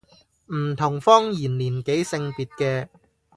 [0.51, 2.87] 唔同方言年紀性別嘅